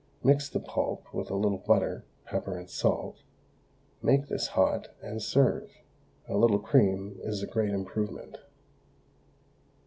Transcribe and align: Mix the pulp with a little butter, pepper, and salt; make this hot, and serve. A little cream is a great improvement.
Mix 0.23 0.49
the 0.49 0.59
pulp 0.59 1.13
with 1.13 1.29
a 1.29 1.35
little 1.35 1.59
butter, 1.59 2.03
pepper, 2.25 2.57
and 2.57 2.67
salt; 2.67 3.21
make 4.01 4.29
this 4.29 4.47
hot, 4.57 4.87
and 4.99 5.21
serve. 5.21 5.69
A 6.27 6.35
little 6.37 6.57
cream 6.57 7.19
is 7.21 7.43
a 7.43 7.45
great 7.45 7.69
improvement. 7.69 8.39